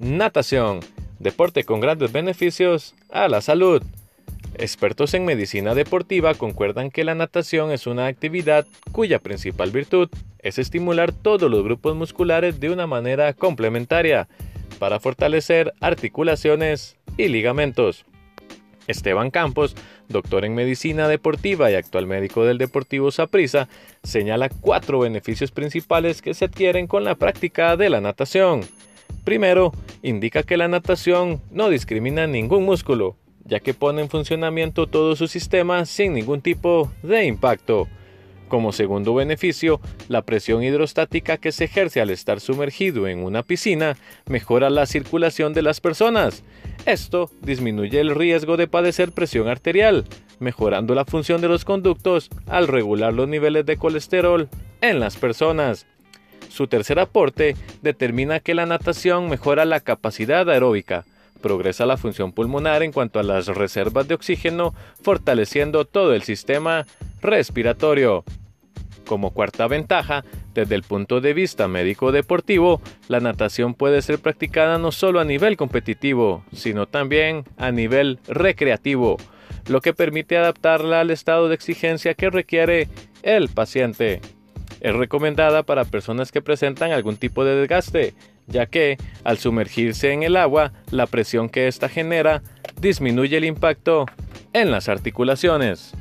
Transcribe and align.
Natación, 0.00 0.78
deporte 1.18 1.64
con 1.64 1.80
grandes 1.80 2.12
beneficios 2.12 2.94
a 3.10 3.26
la 3.26 3.40
salud. 3.40 3.82
Expertos 4.54 5.12
en 5.14 5.24
medicina 5.24 5.74
deportiva 5.74 6.34
concuerdan 6.34 6.92
que 6.92 7.02
la 7.02 7.16
natación 7.16 7.72
es 7.72 7.88
una 7.88 8.06
actividad 8.06 8.64
cuya 8.92 9.18
principal 9.18 9.72
virtud 9.72 10.08
es 10.38 10.60
estimular 10.60 11.10
todos 11.10 11.50
los 11.50 11.64
grupos 11.64 11.96
musculares 11.96 12.60
de 12.60 12.70
una 12.70 12.86
manera 12.86 13.32
complementaria 13.32 14.28
para 14.78 15.00
fortalecer 15.00 15.74
articulaciones 15.80 16.96
y 17.16 17.26
ligamentos. 17.26 18.04
Esteban 18.86 19.32
Campos, 19.32 19.74
doctor 20.08 20.44
en 20.44 20.54
medicina 20.54 21.08
deportiva 21.08 21.72
y 21.72 21.74
actual 21.74 22.06
médico 22.06 22.44
del 22.44 22.58
Deportivo 22.58 23.10
Saprissa, 23.10 23.68
señala 24.04 24.48
cuatro 24.48 25.00
beneficios 25.00 25.50
principales 25.50 26.22
que 26.22 26.34
se 26.34 26.44
adquieren 26.44 26.86
con 26.86 27.02
la 27.02 27.16
práctica 27.16 27.76
de 27.76 27.90
la 27.90 28.00
natación. 28.00 28.60
Primero, 29.28 29.72
indica 30.02 30.42
que 30.42 30.56
la 30.56 30.68
natación 30.68 31.42
no 31.50 31.68
discrimina 31.68 32.26
ningún 32.26 32.64
músculo, 32.64 33.18
ya 33.44 33.60
que 33.60 33.74
pone 33.74 34.00
en 34.00 34.08
funcionamiento 34.08 34.86
todo 34.86 35.16
su 35.16 35.28
sistema 35.28 35.84
sin 35.84 36.14
ningún 36.14 36.40
tipo 36.40 36.90
de 37.02 37.26
impacto. 37.26 37.88
Como 38.48 38.72
segundo 38.72 39.12
beneficio, 39.12 39.82
la 40.08 40.22
presión 40.22 40.62
hidrostática 40.62 41.36
que 41.36 41.52
se 41.52 41.64
ejerce 41.64 42.00
al 42.00 42.08
estar 42.08 42.40
sumergido 42.40 43.06
en 43.06 43.22
una 43.22 43.42
piscina 43.42 43.98
mejora 44.30 44.70
la 44.70 44.86
circulación 44.86 45.52
de 45.52 45.60
las 45.60 45.82
personas. 45.82 46.42
Esto 46.86 47.30
disminuye 47.42 48.00
el 48.00 48.14
riesgo 48.14 48.56
de 48.56 48.66
padecer 48.66 49.12
presión 49.12 49.46
arterial, 49.48 50.06
mejorando 50.38 50.94
la 50.94 51.04
función 51.04 51.42
de 51.42 51.48
los 51.48 51.66
conductos 51.66 52.30
al 52.46 52.66
regular 52.66 53.12
los 53.12 53.28
niveles 53.28 53.66
de 53.66 53.76
colesterol 53.76 54.48
en 54.80 55.00
las 55.00 55.18
personas. 55.18 55.86
Su 56.48 56.66
tercer 56.66 56.98
aporte 56.98 57.56
determina 57.82 58.40
que 58.40 58.54
la 58.54 58.66
natación 58.66 59.28
mejora 59.28 59.64
la 59.64 59.80
capacidad 59.80 60.48
aeróbica, 60.48 61.04
progresa 61.38 61.86
la 61.86 61.96
función 61.96 62.32
pulmonar 62.32 62.82
en 62.82 62.92
cuanto 62.92 63.18
a 63.18 63.22
las 63.22 63.46
reservas 63.46 64.08
de 64.08 64.14
oxígeno, 64.14 64.74
fortaleciendo 65.02 65.84
todo 65.84 66.14
el 66.14 66.22
sistema 66.22 66.86
respiratorio. 67.20 68.24
Como 69.06 69.30
cuarta 69.30 69.66
ventaja, 69.68 70.24
desde 70.52 70.74
el 70.74 70.82
punto 70.82 71.20
de 71.20 71.32
vista 71.32 71.68
médico-deportivo, 71.68 72.82
la 73.08 73.20
natación 73.20 73.74
puede 73.74 74.02
ser 74.02 74.18
practicada 74.18 74.78
no 74.78 74.92
solo 74.92 75.20
a 75.20 75.24
nivel 75.24 75.56
competitivo, 75.56 76.44
sino 76.52 76.86
también 76.86 77.44
a 77.56 77.70
nivel 77.70 78.18
recreativo, 78.26 79.16
lo 79.68 79.80
que 79.80 79.94
permite 79.94 80.36
adaptarla 80.36 81.00
al 81.00 81.10
estado 81.10 81.48
de 81.48 81.54
exigencia 81.54 82.14
que 82.14 82.28
requiere 82.28 82.88
el 83.22 83.48
paciente. 83.48 84.20
Es 84.80 84.94
recomendada 84.94 85.62
para 85.62 85.84
personas 85.84 86.32
que 86.32 86.42
presentan 86.42 86.92
algún 86.92 87.16
tipo 87.16 87.44
de 87.44 87.56
desgaste, 87.56 88.14
ya 88.46 88.66
que 88.66 88.96
al 89.24 89.38
sumergirse 89.38 90.12
en 90.12 90.22
el 90.22 90.36
agua, 90.36 90.72
la 90.90 91.06
presión 91.06 91.48
que 91.48 91.68
ésta 91.68 91.88
genera 91.88 92.42
disminuye 92.80 93.36
el 93.36 93.44
impacto 93.44 94.06
en 94.52 94.70
las 94.70 94.88
articulaciones. 94.88 95.94